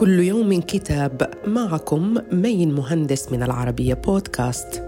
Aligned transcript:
كل 0.00 0.20
يوم 0.20 0.60
كتاب 0.60 1.30
معكم 1.46 2.14
مين 2.32 2.74
مهندس 2.74 3.32
من 3.32 3.42
العربية 3.42 3.94
بودكاست. 3.94 4.82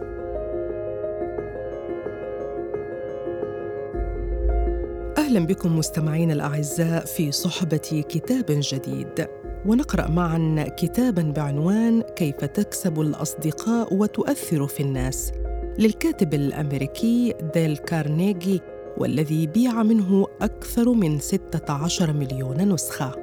أهلا 5.19 5.46
بكم 5.46 5.79
مستمعين 5.79 6.30
الأعزاء 6.30 7.05
في 7.05 7.33
صحبة 7.33 8.05
كتاب 8.09 8.45
جديد. 8.48 9.27
ونقرأ 9.66 10.11
معا 10.11 10.66
كتابا 10.77 11.23
بعنوان 11.23 12.02
كيف 12.02 12.45
تكسب 12.45 13.01
الأصدقاء 13.01 13.95
وتؤثر 13.95 14.66
في 14.66 14.80
الناس. 14.80 15.33
للكاتب 15.79 16.34
الأمريكي 16.34 17.34
ديل 17.55 17.77
كارنيجي 17.77 18.60
والذي 18.97 19.47
بيع 19.47 19.83
منه 19.83 20.27
أكثر 20.42 20.92
من 20.92 21.19
16 21.19 22.12
مليون 22.12 22.73
نسخة. 22.73 23.22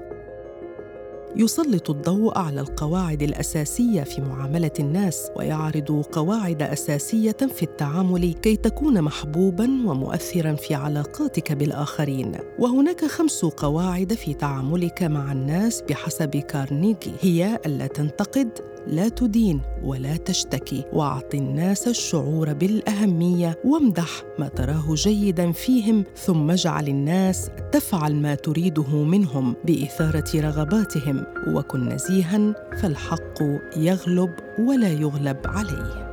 يسلط 1.35 1.89
الضوء 1.89 2.38
على 2.38 2.61
القواعد 2.61 3.23
الأساسية 3.23 4.03
في 4.03 4.21
معاملة 4.21 4.71
الناس 4.79 5.31
ويعرض 5.35 6.05
قواعد 6.11 6.61
أساسية 6.61 7.38
في 7.55 7.63
التعامل 7.63 8.33
كي 8.33 8.55
تكون 8.55 9.02
محبوبا 9.02 9.63
ومؤثرا 9.63 10.55
في 10.55 10.75
علاقاتك 10.75 11.52
بالآخرين. 11.52 12.31
وهناك 12.59 13.05
خمس 13.05 13.45
قواعد 13.45 14.13
في 14.13 14.33
تعاملك 14.33 15.03
مع 15.03 15.31
الناس 15.31 15.81
بحسب 15.81 16.29
كارنيجي 16.29 17.11
هي 17.21 17.59
ألا 17.66 17.88
تنتقد 17.88 18.49
لا 18.89 19.09
تدين 19.09 19.61
ولا 19.84 20.17
تشتكي 20.17 20.85
واعط 20.93 21.35
الناس 21.35 21.88
الشعور 21.88 22.53
بالأهمية 22.53 23.59
وامدح 23.66 24.09
ما 24.39 24.47
تراه 24.47 24.93
جيدا 24.93 25.52
فيهم 25.52 26.03
ثم 26.16 26.52
اجعل 26.52 26.88
الناس 26.88 27.49
تفعل 27.71 28.16
ما 28.16 28.35
تريده 28.35 29.03
منهم 29.03 29.55
بإثارة 29.66 30.31
رغباتهم 30.36 31.25
وكن 31.47 31.89
نزيها 31.89 32.55
فالحق 32.81 33.39
يغلب 33.78 34.33
ولا 34.59 34.89
يغلب 34.89 35.38
عليه. 35.45 36.09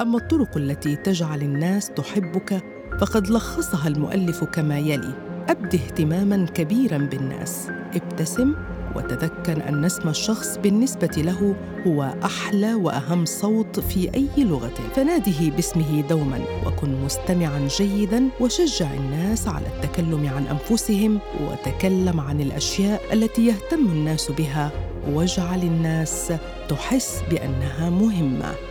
أما 0.00 0.18
الطرق 0.18 0.56
التي 0.56 0.96
تجعل 0.96 1.42
الناس 1.42 1.90
تحبك 1.90 2.62
فقد 3.00 3.30
لخصها 3.30 3.88
المؤلف 3.88 4.44
كما 4.44 4.78
يلي 4.78 5.14
أبد 5.48 5.74
اهتماما 5.74 6.46
كبيرا 6.46 6.98
بالناس. 6.98 7.68
ابتسم 7.94 8.54
وتذكر 8.96 9.68
أن 9.68 9.84
اسم 9.84 10.08
الشخص 10.08 10.58
بالنسبة 10.58 11.10
له 11.16 11.54
هو 11.86 12.14
أحلى 12.24 12.74
وأهم 12.74 13.24
صوت 13.24 13.80
في 13.80 14.14
أي 14.14 14.44
لغة. 14.44 14.72
فناده 14.96 15.50
باسمه 15.56 16.00
دوما 16.00 16.40
وكن 16.66 17.04
مستمعا 17.04 17.68
جيدا 17.68 18.28
وشجع 18.40 18.94
الناس 18.94 19.48
على 19.48 19.66
التكلم 19.66 20.28
عن 20.28 20.46
أنفسهم 20.46 21.18
وتكلم 21.40 22.20
عن 22.20 22.40
الأشياء 22.40 23.02
التي 23.12 23.46
يهتم 23.46 23.86
الناس 23.86 24.30
بها. 24.30 24.70
واجعل 25.12 25.62
الناس 25.62 26.32
تحس 26.68 27.22
بأنها 27.30 27.90
مهمة. 27.90 28.69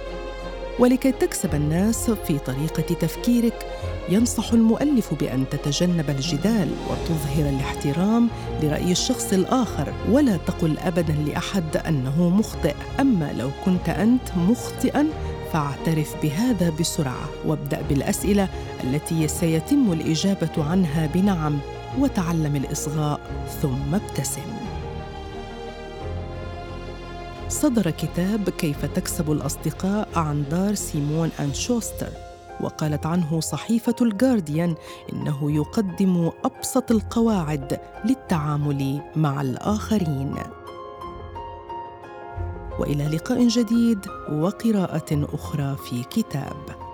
ولكي 0.80 1.12
تكسب 1.12 1.56
الناس 1.56 2.12
في 2.12 2.40
طريقة 2.40 2.82
تفكيرك 2.82 3.66
ينصح 4.10 4.54
المؤلف 4.54 5.14
بأن 5.14 5.46
تتجنب 5.52 6.10
الجدال 6.10 6.70
وتظهر 6.90 7.50
الاحترام 7.50 8.28
لرأي 8.64 8.92
الشخص 8.92 9.34
الآخر 9.34 9.94
ولا 10.12 10.38
تقل 10.38 10.78
ابدا 10.78 11.14
لأحد 11.14 11.78
أنه 11.78 12.30
مخطئ. 12.30 12.76
أما 13.00 13.34
لو 13.34 13.50
كنت 13.66 13.90
أنت 13.90 14.38
مخطئا 14.38 15.08
فاعترف 15.54 16.16
بهذا 16.24 16.70
بسرعة 16.80 17.30
وابدأ 17.46 17.82
بالأسئلة 17.90 18.48
التي 18.84 19.28
سيتم 19.28 19.92
الإجابة 19.92 20.64
عنها 20.70 21.10
بنعم 21.14 21.60
وتعلم 22.00 22.56
الإصغاء 22.56 23.20
ثم 23.62 23.96
ابتسم. 23.96 24.59
صدر 27.50 27.90
كتاب 27.92 28.50
كيف 28.50 28.86
تكسب 28.86 29.32
الأصدقاء 29.32 30.10
عن 30.16 30.44
دار 30.52 30.76
سيمون 30.76 31.30
أند 31.40 31.56
شوستر 31.56 32.10
وقالت 32.62 33.06
عنه 33.06 33.40
صحيفة 33.40 33.96
الجارديان 34.02 34.76
إنه 35.14 35.52
يقدم 35.52 36.32
أبسط 36.46 36.92
القواعد 36.92 37.80
للتعامل 38.06 39.02
مع 39.16 39.42
الآخرين. 39.42 40.36
وإلى 42.80 43.08
لقاء 43.08 43.48
جديد 43.48 44.00
وقراءة 44.32 45.28
أخرى 45.34 45.76
في 45.76 46.04
كتاب 46.04 46.89